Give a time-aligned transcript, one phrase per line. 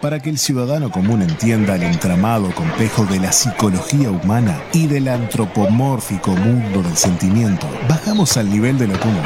[0.00, 5.08] para que el ciudadano común entienda el entramado complejo de la psicología humana y del
[5.08, 9.22] antropomórfico mundo del sentimiento, bajamos al nivel de lo común.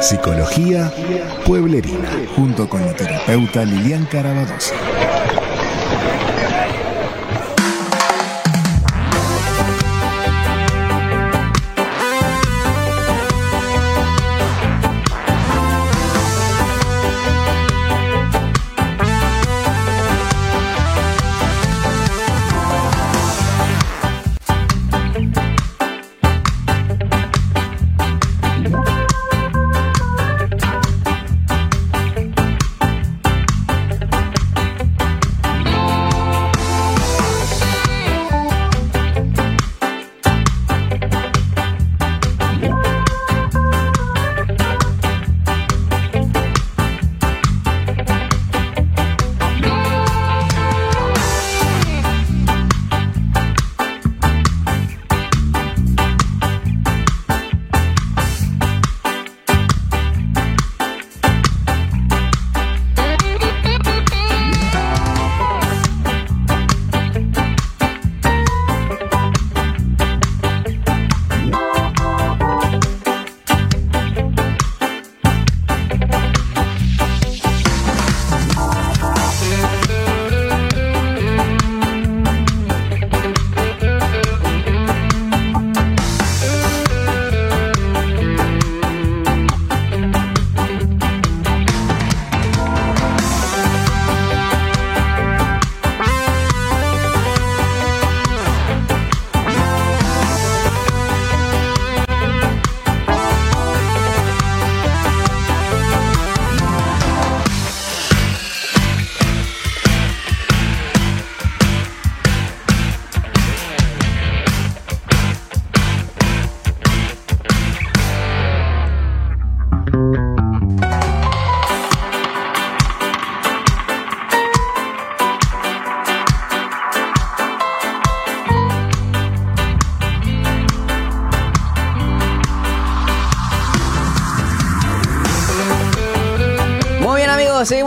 [0.00, 0.92] Psicología
[1.46, 4.74] Pueblerina, junto con la terapeuta Lilian Carabadosa.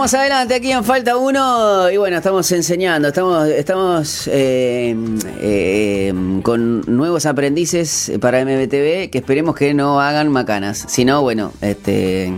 [0.08, 4.96] Seguimos adelante aquí en Falta Uno y bueno, estamos enseñando, estamos, estamos eh,
[5.42, 6.14] eh,
[6.44, 12.32] con nuevos aprendices para MBTV que esperemos que no hagan macanas, si no, bueno, este,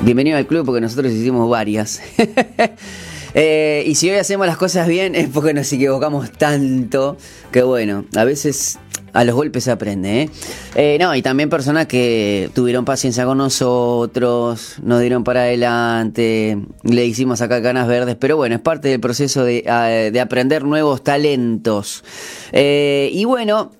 [0.00, 2.00] bienvenido al club porque nosotros hicimos varias.
[3.34, 7.16] Eh, y si hoy hacemos las cosas bien es porque nos equivocamos tanto
[7.52, 8.78] que bueno, a veces
[9.12, 10.30] a los golpes se aprende, ¿eh?
[10.74, 10.98] ¿eh?
[11.00, 17.40] No, y también personas que tuvieron paciencia con nosotros, nos dieron para adelante, le hicimos
[17.40, 22.04] acá ganas verdes, pero bueno, es parte del proceso de, ah, aprender nuevos talentos.
[22.52, 23.72] Eh, y bueno,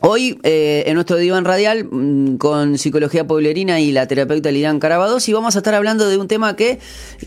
[0.00, 5.28] Hoy eh, en nuestro diván radial mm, con psicología pueblerina y la terapeuta Lidán Carabados
[5.28, 6.78] y vamos a estar hablando de un tema que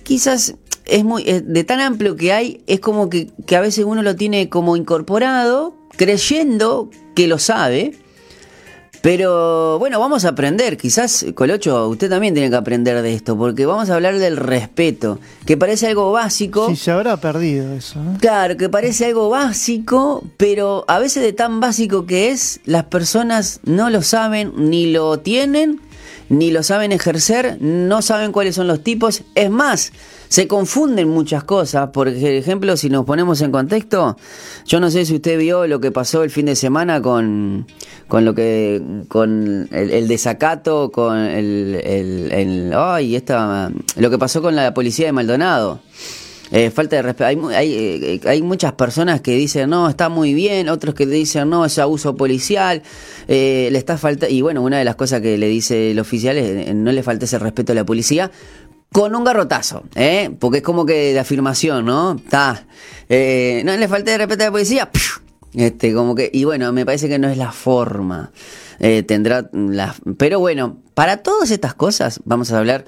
[0.03, 0.55] quizás
[0.85, 4.49] es muy de tan amplio que hay, es como que a veces uno lo tiene
[4.49, 7.93] como incorporado, creyendo que lo sabe.
[9.01, 10.77] Pero bueno, vamos a aprender.
[10.77, 15.19] Quizás, Colocho, usted también tiene que aprender de esto, porque vamos a hablar del respeto,
[15.45, 16.69] que parece algo básico.
[16.69, 17.99] Sí, se habrá perdido eso.
[18.19, 23.59] Claro, que parece algo básico, pero a veces de tan básico que es, las personas
[23.63, 25.81] no lo saben, ni lo tienen,
[26.29, 29.23] ni lo saben ejercer, no saben cuáles son los tipos.
[29.35, 29.91] Es más,
[30.27, 31.89] se confunden muchas cosas.
[31.89, 34.17] Por ejemplo, si nos ponemos en contexto,
[34.65, 37.67] yo no sé si usted vio lo que pasó el fin de semana con,
[38.07, 42.73] con lo que con el, desacato, con el, el,
[43.13, 45.79] esta, lo que pasó con la policía de Maldonado.
[46.51, 47.25] Eh, falta de respeto.
[47.25, 51.49] Hay, hay, eh, hay, muchas personas que dicen, no, está muy bien, otros que dicen,
[51.49, 52.83] no, es abuso policial,
[53.27, 56.37] eh, le está falta Y bueno, una de las cosas que le dice el oficial
[56.37, 58.31] es, no le falta ese respeto a la policía,
[58.91, 60.29] con un garrotazo, ¿eh?
[60.39, 62.15] Porque es como que de afirmación, ¿no?
[62.15, 62.65] Está.
[63.09, 64.89] no le falta de respeto a la policía,
[65.53, 68.31] este, como que, y bueno, me parece que no es la forma.
[69.07, 72.85] tendrá la, pero bueno, para todas estas cosas vamos a hablar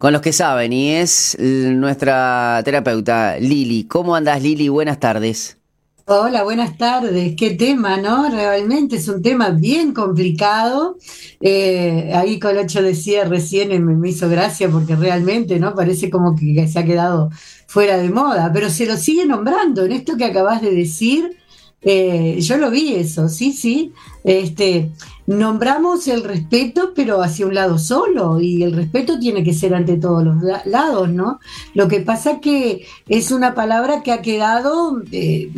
[0.00, 3.84] con los que saben y es nuestra terapeuta Lili.
[3.84, 4.70] ¿Cómo andas Lili?
[4.70, 5.58] Buenas tardes.
[6.06, 7.34] Hola, buenas tardes.
[7.36, 8.30] Qué tema, ¿no?
[8.30, 10.96] Realmente es un tema bien complicado.
[11.38, 15.74] Eh, ahí Colocho decía recién, me, me hizo gracia porque realmente, ¿no?
[15.74, 17.28] Parece como que se ha quedado
[17.66, 19.84] fuera de moda, pero se lo sigue nombrando.
[19.84, 21.36] En esto que acabas de decir,
[21.82, 23.92] Eh, yo lo vi eso, sí, sí.
[24.22, 24.90] Este,
[25.26, 29.96] nombramos el respeto, pero hacia un lado solo, y el respeto tiene que ser ante
[29.96, 30.36] todos los
[30.66, 31.40] lados, ¿no?
[31.74, 35.50] Lo que pasa que es una palabra que ha quedado eh,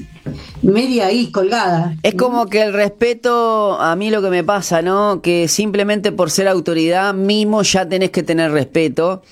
[0.63, 1.97] media ahí colgada.
[2.05, 5.23] Es como que el respeto, a mí lo que me pasa, ¿no?
[5.23, 9.23] Que simplemente por ser autoridad mismo ya tenés que tener respeto.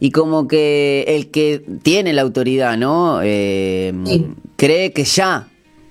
[0.00, 3.18] Y como que el que tiene la autoridad, ¿no?
[3.24, 3.92] Eh,
[4.56, 5.47] cree que ya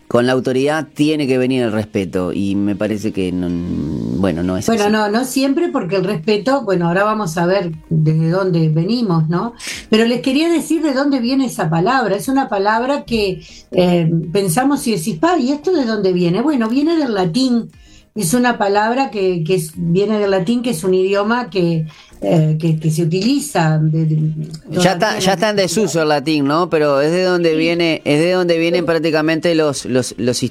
[0.07, 3.50] con la autoridad tiene que venir el respeto y me parece que no,
[4.18, 7.74] bueno no es bueno no no siempre porque el respeto bueno ahora vamos a ver
[7.89, 9.54] desde dónde venimos no
[9.89, 12.15] pero les quería decir de dónde viene esa palabra.
[12.15, 16.69] Es una palabra que eh, pensamos y decís pa y esto de dónde viene bueno
[16.69, 17.69] viene del latín
[18.18, 21.86] es una palabra que, que viene del latín que es un idioma que
[22.19, 23.80] eh, que, se utiliza.
[24.72, 26.68] ya está, ya está en desuso el latín, ¿no?
[26.68, 30.44] Pero es de donde viene, es de donde vienen prácticamente los los, los,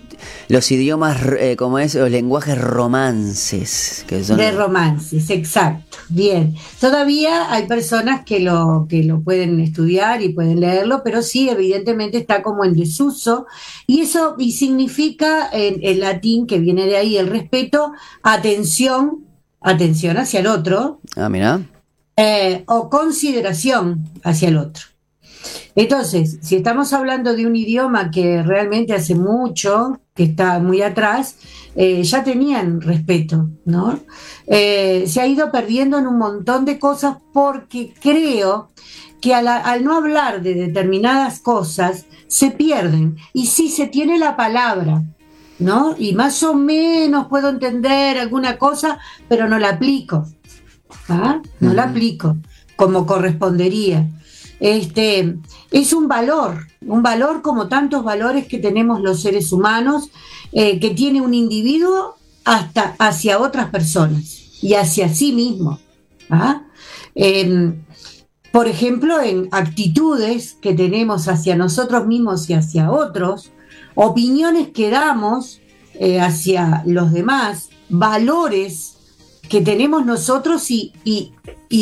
[0.48, 4.04] los idiomas, eh, como es, los lenguajes romances.
[4.06, 5.85] Que son de romances, exacto.
[6.08, 6.54] Bien.
[6.80, 12.18] Todavía hay personas que lo, que lo pueden estudiar y pueden leerlo, pero sí, evidentemente
[12.18, 13.46] está como en desuso.
[13.86, 19.24] Y eso y significa en el latín, que viene de ahí, el respeto, atención,
[19.60, 21.00] atención hacia el otro.
[21.16, 21.60] Ah, mira.
[22.16, 24.84] Eh, o consideración hacia el otro.
[25.74, 31.36] Entonces, si estamos hablando de un idioma que realmente hace mucho, que está muy atrás,
[31.76, 34.00] eh, ya tenían respeto, ¿no?
[34.46, 38.70] Eh, se ha ido perdiendo en un montón de cosas porque creo
[39.20, 43.16] que al, no hablar de determinadas cosas se pierden.
[43.32, 45.02] Y si se tiene la palabra,
[45.58, 45.94] ¿no?
[45.98, 50.26] Y más o menos puedo entender alguna cosa, pero no la aplico.
[51.08, 51.40] ¿ah?
[51.60, 52.36] No la aplico
[52.76, 54.08] como correspondería.
[54.60, 55.36] Este,
[55.70, 60.10] es un valor, un valor como tantos valores que tenemos los seres humanos,
[60.52, 65.78] eh, que tiene un individuo hasta hacia otras personas y hacia sí mismo.
[66.30, 66.62] ¿ah?
[68.56, 73.52] Por ejemplo, en actitudes que tenemos hacia nosotros mismos y hacia otros,
[73.94, 75.60] opiniones que damos
[75.92, 78.96] eh, hacia los demás, valores
[79.46, 81.32] que tenemos nosotros y, y,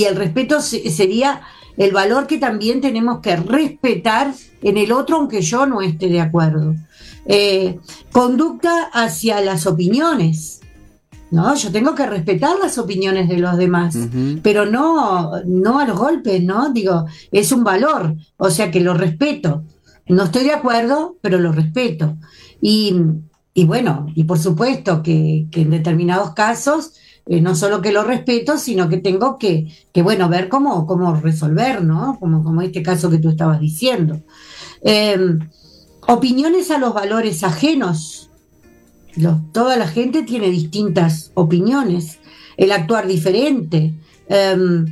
[0.02, 1.42] el respeto sería
[1.76, 6.22] el valor que también tenemos que respetar en el otro aunque yo no esté de
[6.22, 6.74] acuerdo.
[7.26, 7.78] Eh,
[8.12, 10.60] conducta hacia las opiniones.
[11.30, 11.54] ¿no?
[11.56, 13.98] Yo tengo que respetar las opiniones de los demás,
[14.42, 16.72] pero no, no a los golpes, ¿no?
[16.72, 19.64] Digo, es un valor, o sea que lo respeto.
[20.06, 22.16] No estoy de acuerdo, pero lo respeto.
[22.60, 22.94] Y,
[23.66, 26.92] bueno, y por supuesto que, en determinados casos,
[27.26, 31.16] eh, no solo que lo respeto, sino que tengo que, que bueno, ver cómo, cómo
[31.16, 32.16] resolver, ¿no?
[32.20, 34.20] Como, como este caso que tú estabas diciendo.
[34.82, 35.40] Em,
[36.06, 38.30] opiniones a los valores ajenos.
[39.52, 42.18] toda la gente tiene distintas opiniones,
[42.56, 43.94] el actuar diferente.
[44.28, 44.86] Em,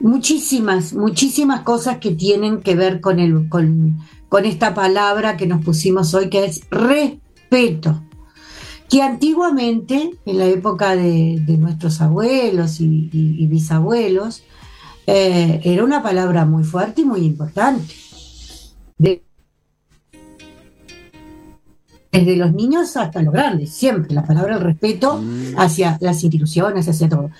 [0.00, 3.96] muchísimas, muchísimas cosas que tienen que ver con, el, con,
[4.44, 8.02] esta palabra que nos pusimos hoy, que es respeto,
[8.90, 14.42] que antiguamente, en la época de, nuestros abuelos y, bisabuelos,
[15.06, 17.94] eh, era una palabra muy fuerte y muy importante.
[22.14, 25.58] Desde los niños hasta los grandes, siempre la palabra del respeto mm.
[25.58, 27.30] hacia las instituciones, hacia todo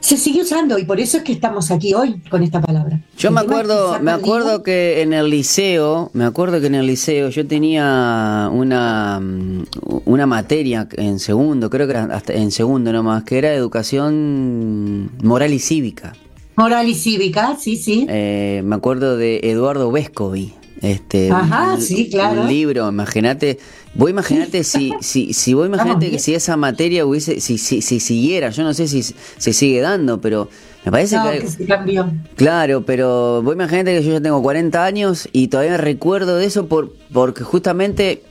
[0.00, 3.00] se sigue usando y por eso es que estamos aquí hoy con esta palabra.
[3.18, 7.28] Yo me acuerdo, me acuerdo que en el liceo, me acuerdo que en el liceo
[7.28, 9.64] yo tenía una mm,
[10.06, 15.52] una materia en segundo, creo que era hasta en segundo nomás, que era educación moral
[15.52, 16.14] y cívica.
[16.56, 18.06] Moral y cívica, sí, sí.
[18.08, 20.54] Eh, me acuerdo de Eduardo Vescovi.
[20.82, 22.42] Este, Ajá, sí, claro.
[22.42, 23.58] Un libro, imagínate,
[23.94, 27.98] Vos imaginate si, si, si vos imaginate que si esa materia hubiese, si, si, si,
[27.98, 30.48] siguiera, yo no sé si se sigue dando, pero
[30.84, 31.16] me parece
[31.58, 32.08] que, cambió.
[32.36, 36.66] Claro, pero vos imaginate que yo ya tengo 40 años y todavía recuerdo de eso
[36.66, 38.22] por, porque justamente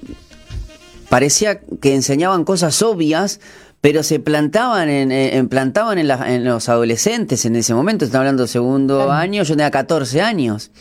[1.10, 3.42] parecía que enseñaban cosas obvias,
[3.82, 9.12] pero se plantaban en, plantaban en, en, los adolescentes en ese momento, están hablando segundo
[9.12, 10.72] año, yo tenía 14 años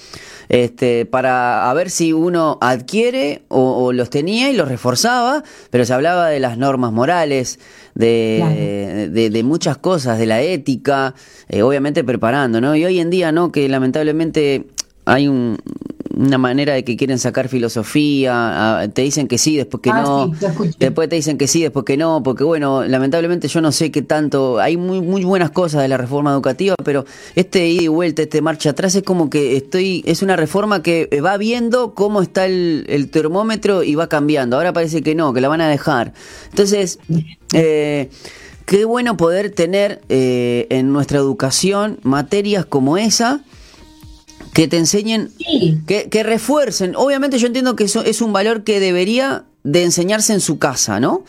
[0.48, 5.92] este, para a ver si uno adquiere o, los tenía y los reforzaba, pero se
[5.92, 7.58] hablaba de las normas morales,
[7.94, 11.14] de, de, muchas cosas, de la ética,
[11.48, 12.74] eh, obviamente preparando, ¿no?
[12.76, 13.52] Y hoy en día, ¿no?
[13.52, 14.66] Que lamentablemente
[15.04, 15.58] hay un,
[16.18, 20.32] una manera de que quieren sacar filosofía, te dicen que sí, después que ah, no,
[20.78, 24.02] después te dicen que sí, después que no, porque bueno, lamentablemente yo no sé qué
[24.02, 27.04] tanto, hay muy, muy buenas cosas de la reforma educativa, pero
[27.36, 31.08] este ida y vuelta, este marcha atrás es como que estoy, es una reforma que
[31.24, 35.40] va viendo cómo está el, el termómetro y va cambiando, ahora parece que no, que
[35.40, 36.14] la van a dejar.
[36.50, 36.98] Entonces,
[37.52, 38.10] eh,
[38.64, 43.42] qué bueno poder tener eh, en nuestra educación materias como esa
[44.52, 45.30] que te enseñen,
[45.86, 46.94] que, refuercen.
[46.96, 51.00] Obviamente yo entiendo que eso es un valor que debería de enseñarse en su casa,
[51.00, 51.24] ¿no?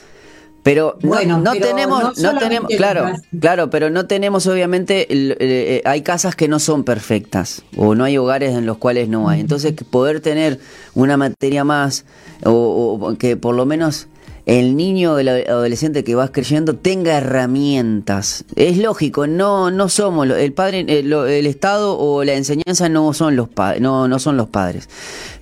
[0.61, 6.35] Pero bueno, no, tenemos, no, tenemos, claro, claro, pero no tenemos obviamente, eh, hay casas
[6.35, 9.39] que no son perfectas o no hay hogares en los cuales no hay.
[9.39, 10.59] Entonces poder tener
[10.95, 12.05] una materia más
[12.43, 14.07] o que por lo menos
[14.49, 18.45] el niño o el adolescente que vas creyendo tenga herramientas.
[18.55, 23.35] Es lógico, no no somos el padre el, el Estado o la enseñanza no son
[23.35, 24.89] los no no son los padres.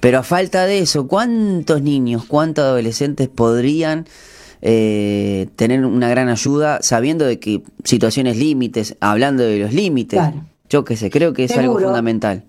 [0.01, 4.07] Pero a falta de eso, ¿cuántos niños, cuántos adolescentes podrían
[4.61, 10.19] eh, tener una gran ayuda sabiendo de que situaciones límites, hablando de los límites?
[10.69, 12.43] Yo qué sé, creo que es algo fundamental.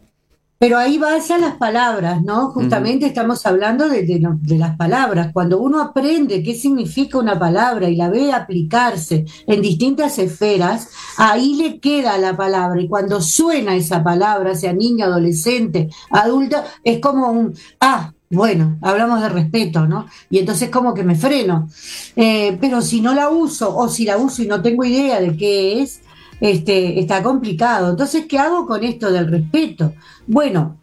[0.61, 2.51] Pero ahí va hacia las palabras, ¿no?
[2.51, 5.31] Justamente estamos hablando de, de, las palabras.
[5.33, 11.55] Cuando uno aprende qué significa una palabra y la ve aplicarse en distintas esferas, ahí
[11.55, 12.81] le queda la palabra.
[12.81, 19.23] Y cuando suena esa palabra, sea niño, adolescente, adulto, es como un, ah, bueno, hablamos
[19.23, 20.07] de respeto, ¿no?
[20.29, 21.69] Y entonces como que me freno.
[22.17, 25.37] Eh, pero si no la uso, o si la uso y no tengo idea de
[25.37, 26.01] qué es,
[26.41, 27.91] este, está complicado.
[27.91, 29.95] Entonces, ¿qué hago con esto del respeto?
[30.27, 30.77] Bueno,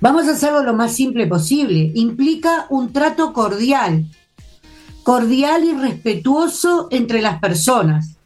[0.00, 1.92] vamos a hacerlo lo más simple posible.
[1.94, 4.06] Implica un trato cordial,
[5.02, 8.16] cordial y respetuoso entre las personas.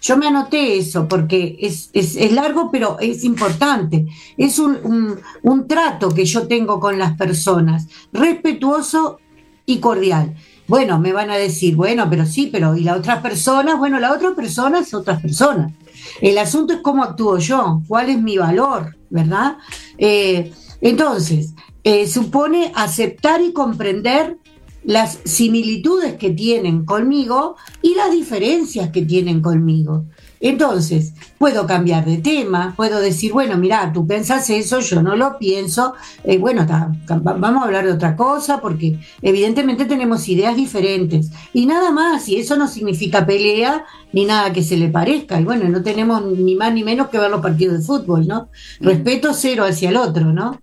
[0.00, 4.06] Yo me anoté eso porque es, largo, pero es importante.
[4.36, 9.18] Es un, un trato que yo tengo con las personas, respetuoso
[9.64, 10.34] y cordial.
[10.66, 13.74] Bueno, me van a decir, bueno, pero sí, pero ¿y la otra persona?
[13.76, 15.72] Bueno, la otra persona es otra persona.
[16.20, 19.58] El asunto es cómo actúo yo, cuál es mi valor, ¿verdad?
[19.98, 24.38] Eh, entonces, eh, supone aceptar y comprender
[24.84, 30.04] las similitudes que tienen conmigo y las diferencias que tienen conmigo.
[30.44, 35.38] Entonces, puedo cambiar de tema, puedo decir, bueno, mira, tú pensas eso, yo no lo
[35.38, 36.66] pienso, eh, bueno,
[37.08, 42.36] vamos a hablar de otra cosa porque evidentemente tenemos ideas diferentes y nada más, y
[42.36, 46.56] eso no significa pelea ni nada que se le parezca, y bueno, no tenemos ni
[46.56, 48.50] más ni menos que ver los partidos de fútbol, ¿no?
[48.80, 50.60] Respeto cero hacia el otro, ¿no?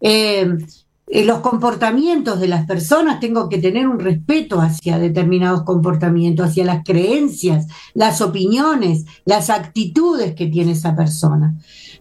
[0.00, 0.58] Eh,
[1.14, 6.64] eh, los comportamientos de las personas, tengo que tener un respeto hacia determinados comportamientos, hacia
[6.64, 11.54] las creencias, las opiniones, las actitudes que tiene esa persona.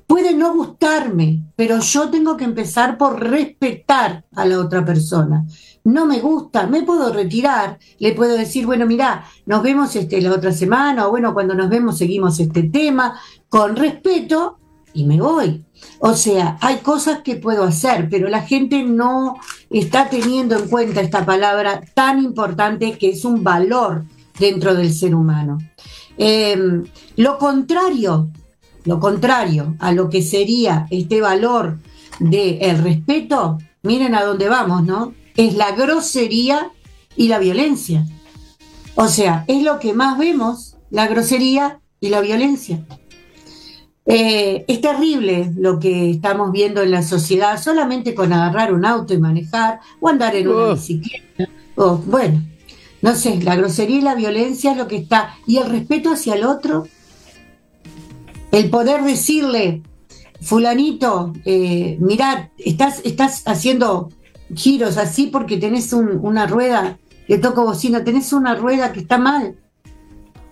[0.07, 5.45] Puede no gustarme, pero yo tengo que empezar por respetar a la otra persona.
[5.83, 10.31] No me gusta, me puedo retirar, le puedo decir, bueno, mira, nos vemos este, la
[10.31, 14.57] otra semana, o bueno, cuando nos vemos seguimos este tema, con respeto,
[14.91, 15.63] y me voy.
[15.99, 19.37] O sea, hay cosas que puedo hacer, pero la gente no
[19.69, 24.03] está teniendo en cuenta esta palabra tan importante que es un valor
[24.37, 25.59] dentro del ser humano.
[26.17, 26.83] Em,
[27.15, 28.29] lo contrario,
[28.85, 31.79] lo contrario a lo que sería este valor
[32.19, 35.13] del el respeto, miren a dónde vamos, ¿no?
[35.35, 36.71] Es la grosería
[37.15, 38.05] y la violencia.
[38.95, 42.85] O sea, es lo que más vemos, la grosería y la violencia.
[44.05, 49.13] Eh, es terrible lo que estamos viendo en la sociedad solamente con agarrar un auto
[49.13, 51.49] y manejar o andar en una bicicleta.
[51.75, 52.41] O, bueno,
[53.01, 55.35] no sé, la grosería y la violencia es lo que está.
[55.47, 56.87] Y el respeto hacia el otro,
[58.51, 59.81] el poder decirle,
[60.41, 64.09] fulanito, eh, mirad, estás, estás haciendo
[64.53, 69.55] giros así porque tenés una rueda, le toco bocina, tenés una rueda que está mal.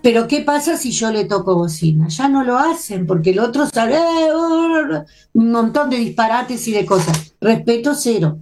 [0.01, 2.07] Pero ¿qué pasa si yo le toco bocina?
[2.07, 5.03] Ya no lo hacen porque el otro sale eh,
[5.33, 7.35] un montón de disparates y de cosas.
[7.39, 8.39] Respeto cero.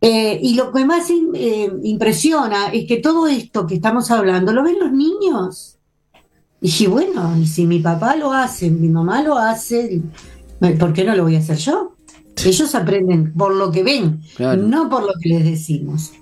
[0.00, 4.64] Eh, y lo que más eh, impresiona es que todo esto que estamos hablando lo
[4.64, 5.76] ven los niños.
[6.60, 10.02] Dije, bueno, si mi papá lo hace, mi mamá lo hace,
[10.78, 11.96] ¿por qué no lo voy a hacer yo?
[12.44, 16.12] Ellos aprenden por lo que ven, no por lo que les decimos.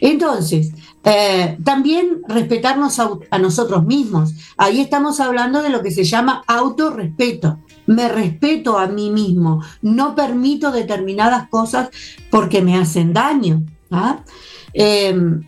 [0.00, 0.72] Entonces,
[1.04, 4.34] eh, también respetarnos a, nosotros mismos.
[4.56, 7.58] Ahí estamos hablando de lo que se llama autorrespeto.
[7.86, 9.62] Me respeto a mí mismo.
[9.82, 11.90] No permito determinadas cosas
[12.30, 13.62] porque me hacen daño.
[14.72, 15.46] Em,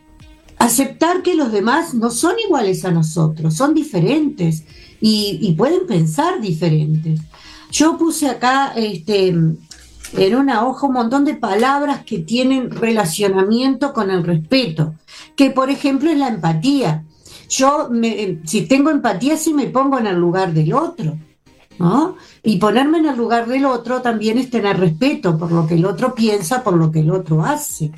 [0.58, 4.64] aceptar que los demás no son iguales a nosotros, son diferentes
[5.00, 7.20] y, y pueden pensar diferentes.
[7.70, 9.34] Yo puse acá este,
[10.12, 14.94] en una hoja un montón de palabras que tienen relacionamiento con el respeto,
[15.36, 17.04] que por ejemplo es la empatía.
[17.48, 21.16] Yo, me, si tengo empatía, si me pongo en el lugar del otro.
[21.78, 22.16] ¿no?
[22.42, 25.84] Y ponerme en el lugar del otro también es tener respeto por lo que el
[25.84, 27.92] otro piensa, por lo que el otro hace.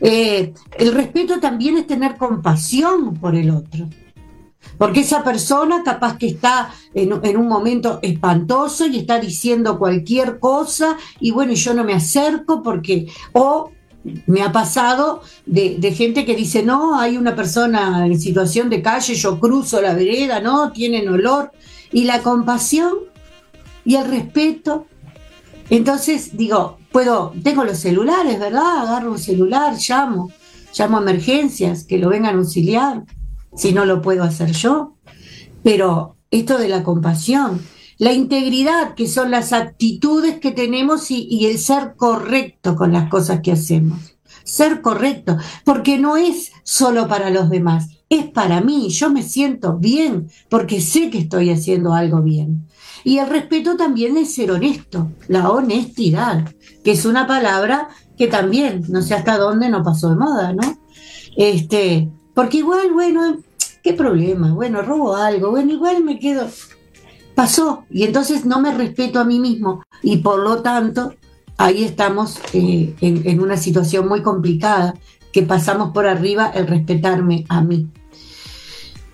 [0.00, 3.88] Eh, el respeto también es tener compasión por el otro.
[4.78, 10.96] Porque esa persona capaz que está en, un momento espantoso y está diciendo cualquier cosa
[11.20, 13.70] y bueno, yo no me acerco porque, o
[14.26, 18.82] me ha pasado de, de, gente que dice, no, hay una persona en situación de
[18.82, 21.52] calle, yo cruzo la vereda, no, tienen olor.
[21.90, 22.92] Y la compasión
[23.84, 24.86] y el respeto.
[25.70, 28.82] Entonces, digo, puedo, tengo los celulares, ¿verdad?
[28.82, 30.30] Agarro un celular, llamo,
[30.76, 33.04] llamo a emergencias, que lo vengan a auxiliar
[33.56, 34.96] si no lo puedo hacer yo.
[35.62, 37.60] Pero esto de la compasión,
[37.98, 43.40] la integridad, que son las actitudes que tenemos y, el ser correcto con las cosas
[43.40, 44.16] que hacemos.
[44.44, 48.90] Ser correcto, porque no es solo para los demás, es para mí.
[48.90, 52.66] Yo me siento bien porque sé que estoy haciendo algo bien.
[53.04, 58.84] Y el respeto también es ser honesto, la honestidad, que es una palabra que también,
[58.88, 60.78] no sé hasta dónde no pasó de moda, ¿no?
[61.36, 63.38] Este, porque igual, bueno,
[63.82, 64.52] ¿qué problema?
[64.52, 66.48] Bueno, robo algo, bueno, igual me quedo.
[67.34, 71.14] Pasó, y entonces no me respeto a mí mismo, y por lo tanto,
[71.56, 74.94] ahí estamos eh, en, una situación muy complicada,
[75.32, 77.88] que pasamos por arriba el respetarme a mí.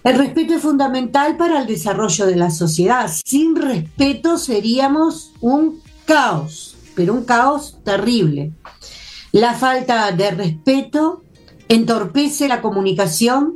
[0.03, 3.11] El respeto es fundamental para el desarrollo de la sociedad.
[3.25, 8.53] Sin respeto seríamos un caos, pero un caos terrible.
[9.33, 11.23] La falta de respeto
[11.71, 13.55] entorpece la comunicación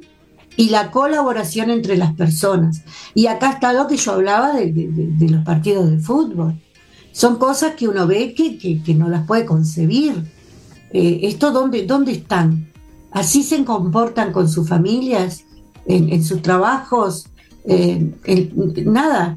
[0.57, 2.83] y la colaboración entre las personas.
[3.13, 6.55] Y acá está lo que yo hablaba de, los partidos de fútbol.
[7.11, 10.15] Son cosas que uno ve que, no las puede concebir.
[10.93, 12.71] Eh, ¿Esto dónde, dónde están?
[13.11, 15.45] ¿Así se comportan con sus familias,
[15.85, 17.27] en, sus trabajos?
[17.65, 18.13] Eh,
[18.87, 19.37] nada,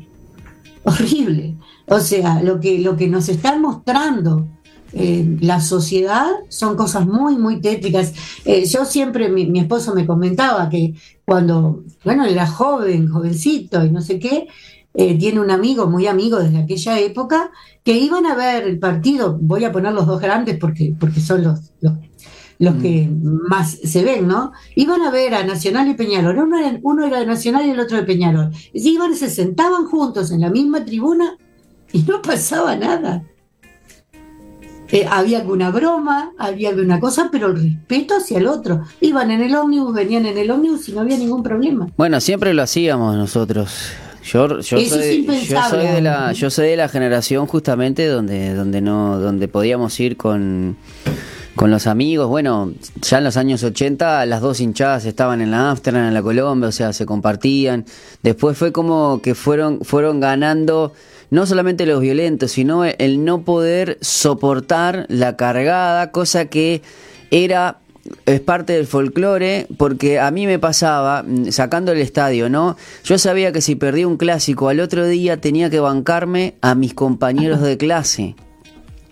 [0.84, 1.56] horrible.
[1.88, 4.48] O sea, lo que, lo que nos están mostrando
[4.94, 8.14] eh, la sociedad son cosas muy, muy tétricas.
[8.46, 10.94] Eh, yo siempre, mi, esposo me comentaba que
[11.26, 14.48] cuando, bueno, era joven, jovencito y no sé qué,
[14.94, 17.52] eh, tiene un amigo, muy amigo desde aquella época,
[17.84, 21.44] que iban a ver el partido, voy a poner los dos grandes porque, porque son
[21.44, 21.74] los,
[22.58, 23.48] los, que mm.
[23.50, 24.54] más se ven, ¿no?
[24.76, 27.80] Iban a ver a Nacional y Peñarol, uno era, uno era de Nacional y el
[27.80, 28.52] otro de Peñarol.
[28.74, 31.38] Y iban, se sentaban juntos en la misma tribuna
[31.92, 33.24] y no pasaba nada.
[34.92, 38.84] Eh, había alguna broma, había alguna cosa, pero el respeto hacia el otro.
[39.02, 41.88] Iban en el ómnibus, venían en el ómnibus y no había ningún problema.
[41.98, 43.92] Bueno, siempre lo hacíamos nosotros.
[44.24, 48.82] Yo, yo, soy, yo, soy, de la yo soy de la generación justamente donde donde
[48.82, 50.76] no donde podíamos ir con
[51.58, 52.72] con los amigos, bueno,
[53.02, 56.70] ya en los años 80 las dos hinchadas estaban en la Amsterdam, en la Colombia,
[56.70, 57.84] o sea, se compartían.
[58.22, 60.94] Después fue como que fueron fueron ganando
[61.30, 66.82] no solamente los violentos, sino el no poder soportar la cargada, cosa que
[67.32, 67.80] era
[68.26, 72.78] es parte del folclore, porque a mí me pasaba, mm, sacando el estadio, ¿no?
[73.04, 76.94] Yo sabía que si perdía un clásico al otro día tenía que bancarme a mis
[76.94, 78.36] compañeros de clase.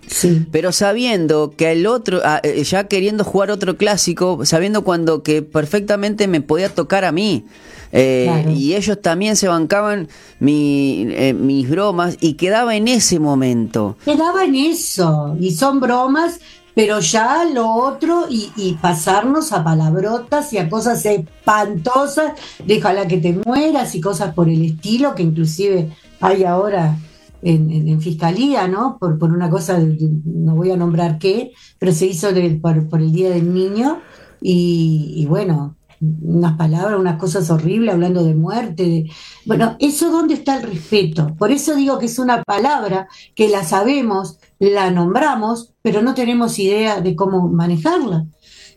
[0.06, 0.46] Sí.
[0.50, 5.42] Pero sabiendo que el otro, ah, eh, ya queriendo jugar otro clásico, sabiendo cuando que
[5.42, 7.44] perfectamente me podía tocar a mí.
[7.92, 10.08] Eh, y ellos también se bancaban
[10.40, 13.96] mi, eh, mis bromas y quedaba en ese momento.
[14.04, 16.40] Quedaba en eso, y son bromas,
[16.74, 22.32] pero ya lo otro y, pasarnos a palabrotas y a cosas espantosas,
[22.66, 25.90] déjala que te mueras y cosas por el estilo, que inclusive
[26.20, 26.98] hay ahora
[27.42, 28.98] en, fiscalía, ¿no?
[28.98, 32.28] Por, por una cosa, no voy a nombrar qué, pero se hizo
[32.60, 34.00] por, el Día del Niño
[34.40, 39.06] y bueno, unas palabras, unas cosas horribles, hablando de muerte.
[39.44, 41.34] Bueno, eso dónde está el respeto.
[41.38, 46.58] Por eso digo que es una palabra que la sabemos, la nombramos, pero no tenemos
[46.58, 48.26] idea de cómo manejarla.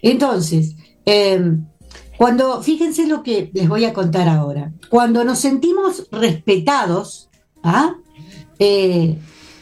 [0.02, 1.66] Entonces, em,
[2.18, 7.30] cuando, fíjense lo que les voy a contar ahora, cuando nos sentimos respetados,
[7.64, 7.96] ¿ah?
[8.60, 9.18] Eh,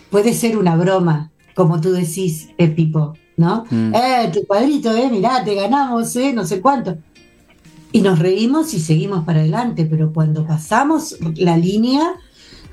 [0.10, 3.65] puede ser una broma, como tú decís, eh, Pipo, ¿no?
[3.69, 3.93] Mm.
[3.93, 6.97] Eh, tu cuadrito, eh, mirá, te ganamos, eh, no sé cuánto
[7.91, 12.15] y nos reímos y seguimos para adelante, pero cuando pasamos la línea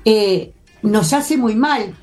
[0.03, 1.95] eh, nos hace muy mal,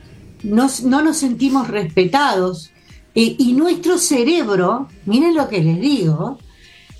[0.42, 0.68] no
[1.02, 2.70] nos sentimos respetados
[3.14, 6.38] eh, y nuestro cerebro, miren lo que les digo,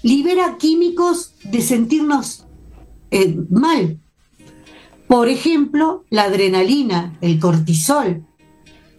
[0.02, 2.44] libera químicos de sentirnos
[3.10, 3.98] eh, mal.
[5.12, 8.24] Por ejemplo, la adrenalina, el cortisol.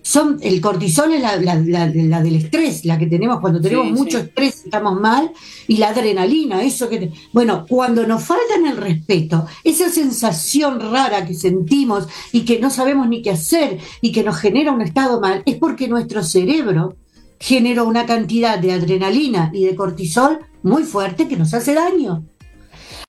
[0.03, 5.01] son el cortisol es la, del estrés, la que tenemos cuando tenemos mucho estrés estamos
[5.01, 5.31] mal,
[5.67, 7.11] y la adrenalina, eso que...
[7.33, 13.09] Bueno, cuando nos faltan el respeto, esa sensación rara que sentimos y que no sabemos
[13.09, 16.95] ni qué hacer y que nos genera un estado mal, es porque nuestro cerebro
[17.39, 22.23] generó una cantidad de adrenalina y de cortisol muy fuerte que nos hace daño.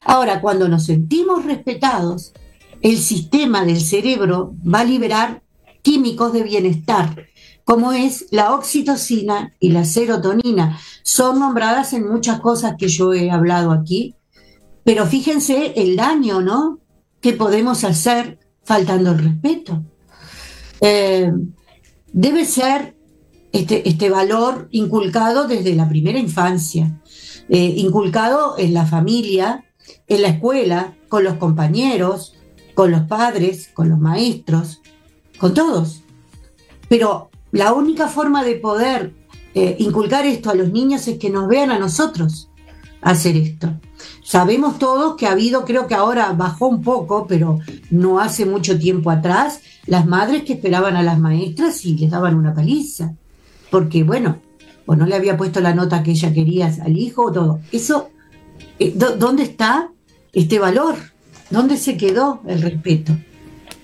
[0.01, 2.33] Ahora, cuando nos sentimos respetados,
[2.85, 5.43] el sistema del cerebro va a liberar
[5.81, 7.29] químicos de bienestar,
[7.65, 10.79] como es la oxitocina y la serotonina.
[11.03, 14.17] Son nombradas en muchas cosas que yo he hablado aquí,
[14.85, 16.79] pero fíjense el daño, ¿no?
[17.23, 19.83] Que podemos hacer faltando el respeto.
[20.83, 21.33] Eh,
[22.13, 22.99] debe ser
[23.51, 27.01] este, este, valor inculcado desde la primera infancia,
[27.49, 29.65] eh, inculcado en la familia,
[30.07, 32.35] en la escuela, con los compañeros,
[32.75, 34.83] con los padres, con los maestros,
[35.39, 36.03] con todos.
[36.89, 39.13] Pero la única forma de poder
[39.55, 42.51] eh, inculcar esto a los niños es que nos vean a nosotros
[43.01, 43.73] hacer esto.
[44.23, 47.61] Sabemos todos que ha habido, creo que ahora bajó un poco, pero
[47.91, 52.35] no hace mucho tiempo atrás, las madres que esperaban a las maestras y les daban
[52.35, 53.15] una paliza.
[53.71, 54.39] Porque, bueno,
[54.87, 57.61] o no le había puesto la nota que ella quería al hijo todo.
[57.71, 58.11] Eso,
[58.79, 59.91] eh, ¿dónde está
[60.33, 60.97] este valor?
[61.51, 63.17] ¿Dónde se quedó el respeto?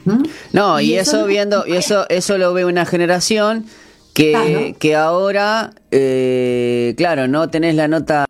[0.05, 0.23] ¿Mm?
[0.53, 3.67] No, y, eso, viendo, y eso, eso lo ve una generación
[4.15, 8.27] que, que ahora, eh, claro, no tenés la nota.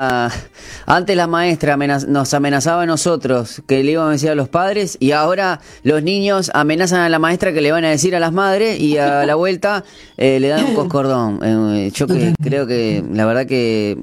[0.86, 4.96] Antes la maestra nos amenazaba a nosotros que le íbamos a decir a los padres,
[5.00, 8.32] y ahora los niños amenazan a la maestra que le van a decir a las
[8.32, 9.84] madres, y a la vuelta
[10.16, 11.40] eh, le dan un coscordón.
[11.42, 13.96] Eh, yo que, creo que, la verdad que.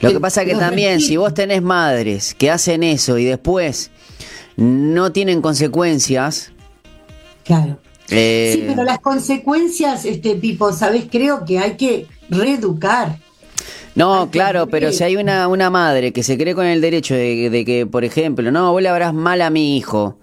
[0.00, 3.90] lo que pasa que también, si vos tenés madres que hacen eso y después
[4.56, 6.52] no tienen consecuencias.
[7.44, 7.78] Claro.
[8.08, 11.04] Eh, sí, pero las consecuencias, este Pipo, ¿sabes?
[11.10, 13.18] Creo que hay que reeducar.
[13.94, 17.48] No, claro, pero si hay una, una madre que se cree con el derecho de,
[17.48, 20.18] de que, por ejemplo, no, vos le habrás mal a mi hijo,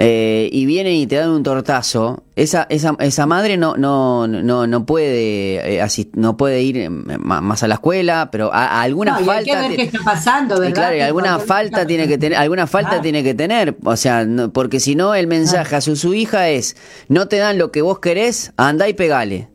[0.00, 4.68] eh, y vienen y te dan un tortazo, esa, esa, esa madre no, no, no,
[4.68, 9.68] no puede eh, no puede ir eh, más a la escuela, pero a, alguna falta.
[9.68, 10.74] qué está pasando, ¿verdad?
[10.74, 14.78] Claro, y alguna falta tiene que tener, alguna falta tiene que tener, o sea, porque
[14.78, 16.76] si no el mensaje a su, su hija es
[17.08, 19.48] no te dan lo que vos querés, anda y pegale.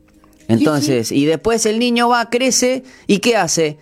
[0.50, 3.78] Entonces, y después el niño va, crece y ¿qué hace?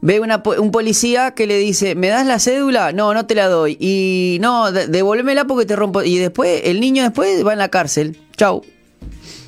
[0.00, 2.92] Ve una, un policía que le dice, ¿me das la cédula?
[2.92, 3.76] No, no te la doy.
[3.80, 6.02] Y no, devuélvemela porque te rompo.
[6.02, 8.18] Y después, el niño después va en la cárcel.
[8.36, 8.62] Chau.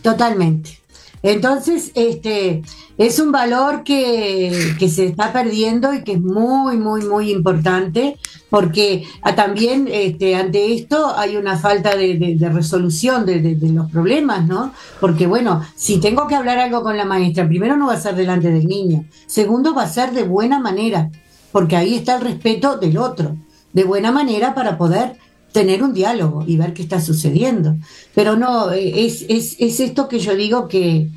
[0.02, 0.77] Totalmente.
[1.22, 2.62] Entonces, este,
[2.96, 8.16] es un valor que, se está perdiendo y que es muy, muy, muy importante,
[8.50, 9.04] porque
[9.37, 14.72] también este, ante esto hay una falta de, resolución de, los problemas, ¿no?
[15.00, 18.14] Porque, bueno, si tengo que hablar algo con la maestra, primero no va a ser
[18.14, 21.11] delante del niño, segundo va a ser de buena manera,
[21.52, 23.37] porque ahí está el respeto del otro,
[23.72, 25.16] de buena manera para poder
[25.52, 27.76] tener un diálogo y ver qué está sucediendo.
[28.14, 31.08] Pero no, eh, es, es, es esto que yo digo que,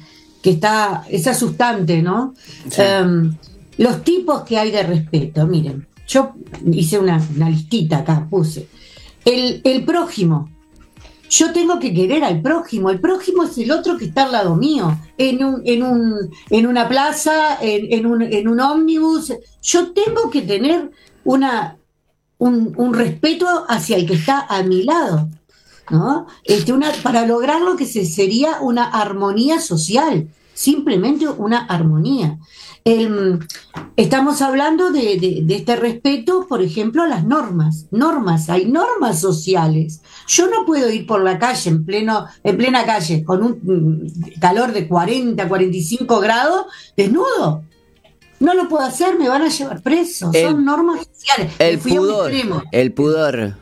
[0.42, 2.34] que está, es asustante, ¿no?
[2.78, 3.36] Em,
[3.78, 6.34] los tipos que hay de respeto, miren, yo
[6.72, 8.68] hice una, una listita acá, puse.
[9.24, 10.50] El, el, prójimo.
[11.30, 12.90] Yo tengo que querer al prójimo.
[12.90, 16.68] El prójimo es el otro que está al lado mío, en, un, en, un, en
[16.68, 19.34] una plaza, en, en, un, en un ómnibus.
[19.62, 20.92] Yo tengo que tener
[21.24, 21.78] una,
[22.42, 25.30] un, respeto hacia el que está a mi lado.
[25.90, 26.26] ¿no?
[26.44, 32.40] Este, una, para lograr lo que se, sería una armonía social, simplemente una armonía.
[33.96, 37.86] estamos hablando de, este respeto, por ejemplo, a las normas.
[37.92, 40.02] Normas, hay normas sociales.
[40.28, 44.40] Yo no puedo ir por la calle en, pleno, en plena calle con un mm,
[44.40, 46.66] calor de 40, 45 grados
[46.98, 47.64] desnudo.
[48.42, 50.32] No lo puedo hacer, me van a llevar preso.
[50.34, 51.54] Son normas sociales.
[51.60, 52.32] El pudor.
[52.72, 53.56] El pudor.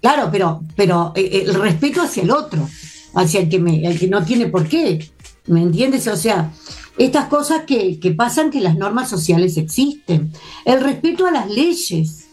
[0.00, 2.68] Claro, pero, pero eh, eh, el respeto hacia el otro,
[3.14, 5.10] hacia el que, me, el que no tiene por qué.
[5.46, 6.06] ¿Me entiendes?
[6.06, 6.52] O sea,
[6.96, 10.32] estas cosas que, pasan que las normas sociales existen.
[10.64, 12.26] El respeto a las leyes.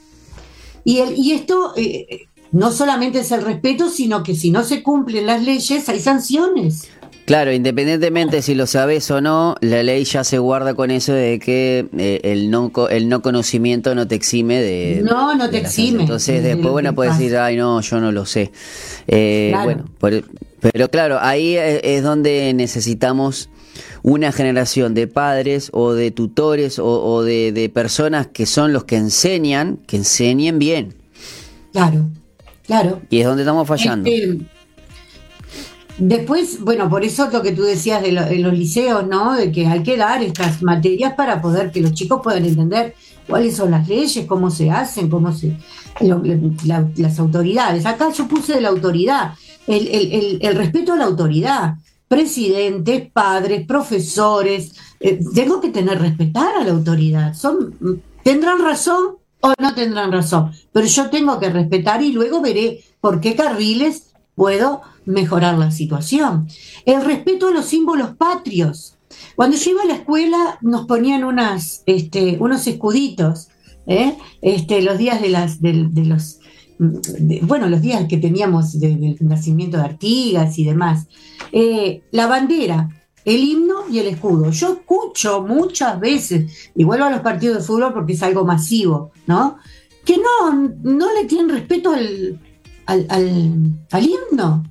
[0.84, 4.84] Y, el, y esto eh, no solamente es el respeto, sino que si no se
[4.84, 6.90] cumplen las leyes hay sanciones.
[7.32, 11.40] Claro, independientemente si lo sabes o no, la ley ya se guarda con eso de
[11.40, 15.02] que eh, el, no, el no conocimiento no te exime de...
[15.02, 16.02] No, no te exime.
[16.02, 18.52] Entonces después, bueno, puedes decir, ay, no, yo no lo sé.
[19.08, 19.86] Eh, bueno,
[20.60, 23.48] pero claro, ahí es donde necesitamos
[24.04, 29.78] una generación de padres o de tutores o, de, personas que son los que enseñan,
[29.88, 30.96] que enseñen bien.
[31.72, 32.10] Claro,
[32.66, 33.02] claro.
[33.10, 34.10] Y es donde estamos fallando.
[34.10, 34.38] Este,
[36.04, 39.36] Después, bueno, por eso lo que tú decías de, los liceos, ¿no?
[39.36, 42.96] De que hay que dar estas materias para poder que los chicos puedan entender
[43.28, 45.56] cuáles son las leyes, cómo se hacen, cómo se.
[46.00, 47.86] las autoridades.
[47.86, 49.34] Acá yo puse de la autoridad,
[49.68, 51.76] el, respeto a la autoridad.
[52.08, 57.36] Presidentes, padres, profesores, eh, tengo que tener respetar a la autoridad.
[57.36, 62.84] Son, tendrán razón o no tendrán razón, pero yo tengo que respetar y luego veré
[63.00, 64.11] por qué carriles
[64.42, 66.48] puedo mejorar la situación.
[66.88, 68.98] El respeto a los símbolos patrios.
[69.36, 73.50] Cuando yo iba a la escuela nos ponían unas, este, unos escuditos,
[73.86, 74.18] ¿eh?
[74.42, 75.74] este, los días de, las, de,
[76.06, 76.40] los,
[77.44, 81.06] bueno, los días que teníamos del nacimiento de Artigas y demás.
[81.52, 82.90] Eh, la bandera,
[83.24, 84.50] el himno y el escudo.
[84.50, 89.12] Yo escucho muchas veces, y vuelvo a los partidos de fútbol porque es algo masivo,
[89.28, 89.58] ¿no?
[90.04, 92.40] Que no, no le tienen respeto al,
[92.92, 94.64] al, al himno.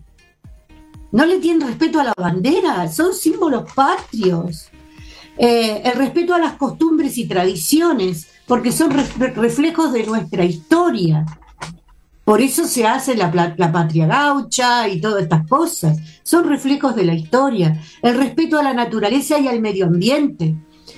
[1.12, 4.68] No le tienen respeto a la bandera, son símbolos patrios.
[5.36, 11.24] Eh, el respeto a las costumbres y tradiciones, porque son reflejos de nuestra historia.
[12.24, 15.98] Por eso se hace la, la, patria gaucha y todas estas cosas.
[16.22, 17.80] Son reflejos de la historia.
[18.02, 20.54] El respeto a la naturaleza y al medio ambiente.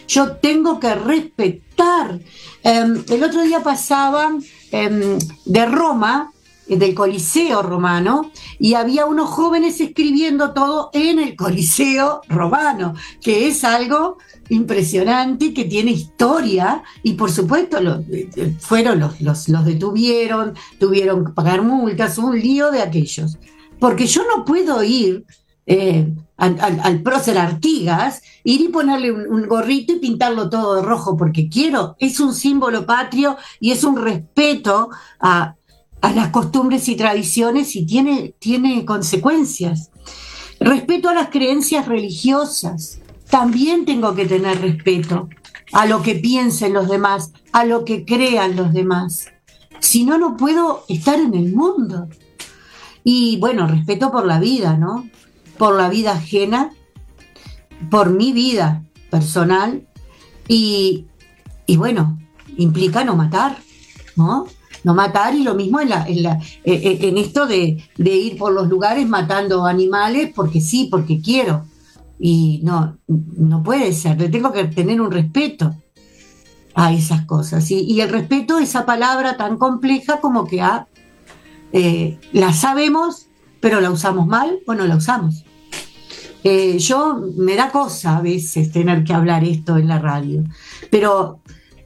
[0.09, 2.19] Yo tengo que respetar.
[2.65, 6.32] Em, el otro día pasaban em, de Roma
[6.67, 13.65] del Coliseo romano y había unos jóvenes escribiendo todo en el Coliseo romano, que es
[13.65, 21.25] algo impresionante, que tiene historia y por supuesto eh, eh, fueron los, los, detuvieron, tuvieron
[21.25, 23.39] que pagar multas, un lío de aquellos.
[23.79, 25.25] Porque yo no puedo ir
[25.67, 31.17] eh, al, prócer Artigas, ir y ponerle un, un, gorrito y pintarlo todo de rojo,
[31.17, 35.55] porque quiero, es un símbolo patrio y es un respeto a,
[36.03, 39.91] a las costumbres y tradiciones y tiene, tiene consecuencias.
[40.61, 42.99] Respeto a las creencias religiosas.
[43.31, 45.29] También tengo que tener respeto
[45.73, 49.27] a lo que piensen los demás, a lo que crean los demás.
[49.79, 52.09] Si no, no puedo estar en el mundo.
[53.05, 55.09] Y bueno, respeto por la vida, ¿no?
[55.57, 56.73] Por la vida ajena,
[57.91, 59.87] por mi vida personal
[60.49, 61.07] y,
[61.67, 62.19] y bueno,
[62.57, 63.59] implica no matar,
[64.17, 64.47] ¿no?
[64.85, 68.37] No matar y lo mismo en, la, en, la, eh, eh, en esto de, ir
[68.37, 71.65] por los lugares matando animales porque sí, porque quiero.
[72.19, 75.75] Y no, no puede ser, tengo que tener un respeto
[76.75, 77.71] a esas cosas.
[77.71, 80.87] Y, el respeto, esa palabra tan compleja como que ah,
[81.73, 83.27] eh, la sabemos,
[83.61, 85.45] pero la usamos mal o no la usamos.
[86.79, 90.45] yo me da cosa a veces tener que hablar esto en la radio,
[90.91, 91.41] pero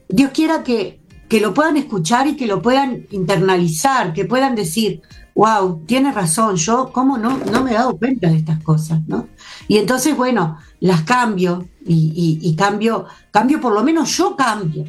[0.09, 5.01] Dios quiera que que lo puedan escuchar y que lo puedan internalizar, que puedan decir,
[5.35, 9.27] wow, tiene razón, yo cómo no, no me he dado cuenta de estas cosas, ¿no?
[9.67, 14.85] Y entonces, bueno, las cambio y, cambio, cambio, por lo menos yo cambio.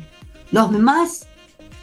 [0.50, 1.26] Los demás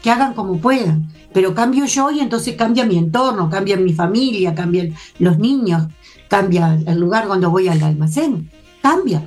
[0.02, 4.54] que hagan como puedan, pero cambio yo y entonces cambia mi entorno, cambia mi familia,
[4.54, 5.88] cambian los niños,
[6.28, 8.50] cambia el lugar cuando voy al almacén,
[8.82, 9.22] cambia.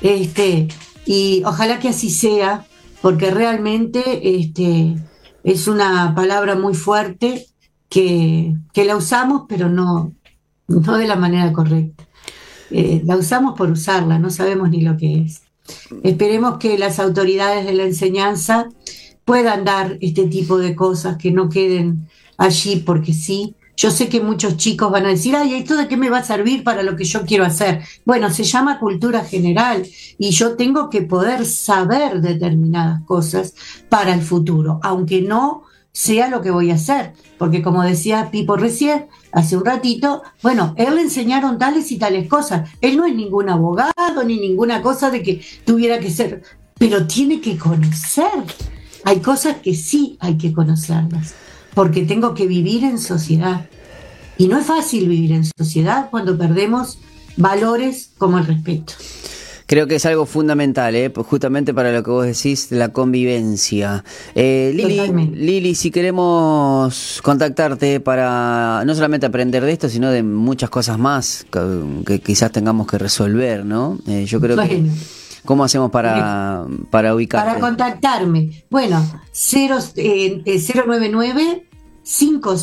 [0.00, 0.68] Este,
[1.04, 2.64] y ojalá que así sea,
[3.02, 4.96] porque realmente este,
[5.44, 7.46] es una palabra muy fuerte
[7.88, 10.14] que, la usamos, pero no,
[10.68, 12.08] no de la manera correcta.
[12.70, 15.42] Eh, la usamos por usarla, no sabemos ni lo que es.
[16.02, 18.68] Esperemos que las autoridades de la enseñanza
[19.24, 24.20] puedan dar este tipo de cosas, que no queden allí porque sí, yo sé que
[24.20, 26.94] muchos chicos van a decir, ay, ¿esto de qué me va a servir para lo
[26.94, 27.82] que yo quiero hacer?
[28.04, 29.84] Bueno, se llama cultura general
[30.18, 33.54] y yo tengo que poder saber determinadas cosas
[33.88, 37.14] para el futuro, aunque no sea lo que voy a hacer.
[37.38, 42.28] Porque como decía Pipo recién, hace un ratito, bueno, él le enseñaron tales y tales
[42.28, 42.70] cosas.
[42.80, 46.44] Él no es ningún abogado ni ninguna cosa de que tuviera que ser,
[46.78, 48.30] pero tiene que conocer.
[49.02, 51.34] Hay cosas que sí hay que conocerlas
[51.74, 53.66] porque tengo que vivir en sociedad.
[54.38, 56.98] Y no es fácil vivir en sociedad cuando perdemos
[57.36, 58.94] valores como el respeto.
[59.66, 61.08] Creo que es algo fundamental, ¿eh?
[61.08, 64.04] Pues justamente para lo que vos decís, la convivencia.
[64.34, 70.68] Eh, Lili, Lili, si queremos contactarte para no solamente aprender de esto, sino de muchas
[70.68, 71.46] cosas más
[72.04, 73.98] que, quizás tengamos que resolver, ¿no?
[74.06, 74.82] Eh, yo creo que
[75.44, 77.48] ¿Cómo hacemos para, para ubicarte?
[77.48, 78.64] Para contactarme.
[78.70, 81.68] Bueno, 0, eh, 099
[82.04, 82.62] 500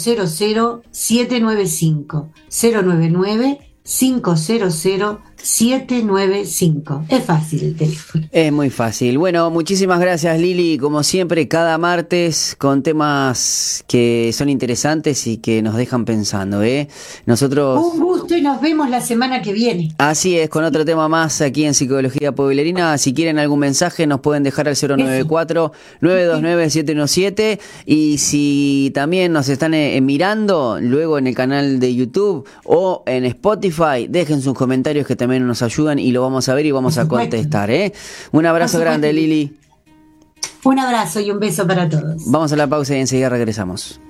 [0.92, 2.30] 795.
[2.50, 7.06] 099 500 795.
[7.10, 8.28] Es fácil el teléfono.
[8.32, 9.18] Es muy fácil.
[9.18, 15.62] Bueno, muchísimas gracias Lili, como siempre, cada martes con temas que son interesantes y que
[15.62, 16.88] nos dejan pensando, ¿eh?
[17.26, 17.94] Nosotros...
[17.94, 19.94] Un gusto y nos vemos la semana que viene.
[19.98, 22.98] Así es, con otro tema más aquí en Psicología Pueblerina.
[22.98, 30.00] Si quieren algún mensaje nos pueden dejar al 094-929-717 y si también nos están eh,
[30.02, 35.46] mirando luego en el canal de YouTube o en Spotify, dejen sus comentarios que también
[35.46, 37.70] nos ayudan y lo vamos a ver y vamos a contestar.
[37.70, 37.94] ¿eh?
[38.32, 39.56] Un abrazo grande, Lili.
[40.64, 42.24] Un abrazo y un beso para todos.
[42.26, 44.02] Vamos a la pausa y enseguida regresamos.